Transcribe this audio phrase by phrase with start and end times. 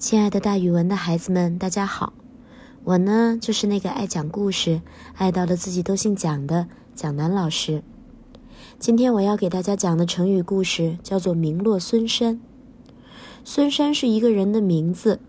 [0.00, 2.14] 亲爱的，大语文的孩子们，大家好！
[2.84, 4.80] 我呢，就是那个爱讲故事、
[5.14, 7.82] 爱到了自己都姓蒋的蒋楠老师。
[8.78, 12.40] 今天我要给大家讲的成语故事叫做“名落孙山”。
[13.44, 15.20] 孙山是一个人的名字，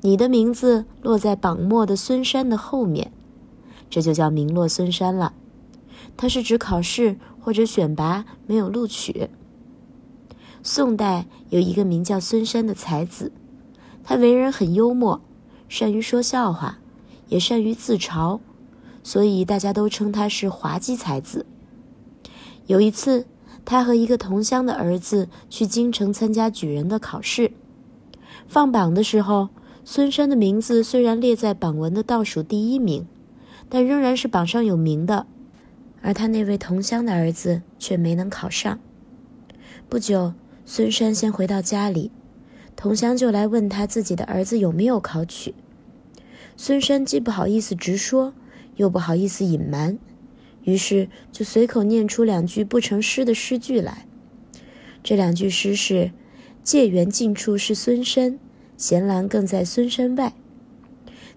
[0.00, 3.12] 你的名字落在榜末的孙山的后面，
[3.90, 5.34] 这就叫名落孙山了。
[6.16, 9.28] 它是指考试或者选拔没有录取。
[10.62, 13.30] 宋代有一个名叫孙山的才子。
[14.04, 15.20] 他为人很幽默，
[15.68, 16.78] 善于说笑话，
[17.28, 18.40] 也善于自嘲，
[19.02, 21.46] 所以大家都称他是滑稽才子。
[22.66, 23.26] 有一次，
[23.64, 27.52] 他和一个同乡的儿子去京城参加举人的考试，
[28.46, 29.48] 放榜的时候，
[29.84, 33.06] 孙山的名字虽然列在榜文的倒数第一名，
[33.68, 35.26] 但仍然是榜上有名的，
[36.02, 38.78] 而他那位同乡的儿子却没能考上。
[39.88, 42.10] 不久，孙山先回到家里。
[42.76, 45.54] 同乡就来问他自己的儿子有没有考取，
[46.56, 48.34] 孙山既不好意思直说，
[48.76, 49.98] 又不好意思隐瞒，
[50.64, 54.06] 于是就随口念出两句不成诗的诗句来。
[55.02, 56.12] 这两句诗是
[56.62, 58.38] ：“解元近处是孙山，
[58.76, 60.32] 闲栏更在孙山外。”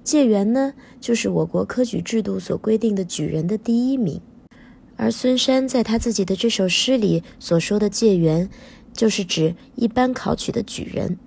[0.03, 4.21] 解元呢，就是我国科举制度所规定的举人的第一名，
[4.95, 8.49] 而孙山在他自己的这首诗里所说的解元，
[8.93, 11.17] 就是指一般考取的举人。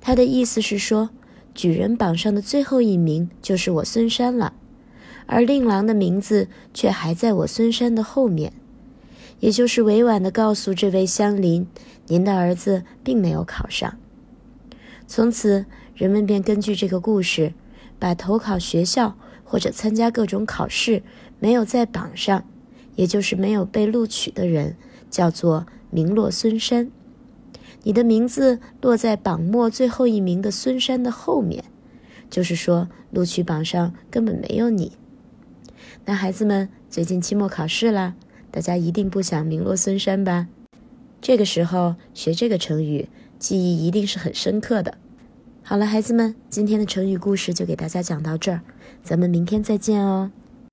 [0.00, 1.10] 他的意思是说，
[1.54, 4.54] 举人榜上的最后一名就是我孙山了，
[5.26, 8.52] 而令郎的名字却还在我孙山的后面，
[9.40, 11.66] 也就是委婉地告诉这位乡邻，
[12.08, 13.96] 您的儿子并没有考上。
[15.06, 17.54] 从此，人们便根据这个故事，
[17.98, 21.02] 把投考学校或者参加各种考试
[21.38, 22.44] 没有在榜上，
[22.96, 24.76] 也就是没有被录取的人，
[25.10, 26.90] 叫做名落孙山。
[27.84, 31.64] 你的名字落在榜末最后一名的孙山的后面，
[32.28, 34.92] 就是说录取榜上根本没有你。
[36.06, 38.14] 那孩子们最近期末考试啦，
[38.50, 40.48] 大家一定不想名落孙山吧？
[41.20, 43.08] 这个时候学这个成语，
[43.38, 44.98] 记忆一定是很深刻的。
[45.62, 48.60] 好了，孩子们，今天的成语故事就给大家讲到这儿，
[49.02, 50.30] 咱们明天再见哦。